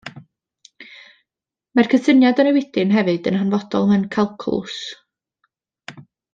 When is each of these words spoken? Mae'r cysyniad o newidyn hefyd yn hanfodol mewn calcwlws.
Mae'r 1.77 1.89
cysyniad 1.91 2.41
o 2.43 2.47
newidyn 2.49 2.95
hefyd 2.97 3.31
yn 3.33 3.39
hanfodol 3.43 3.87
mewn 3.93 4.09
calcwlws. 4.19 4.83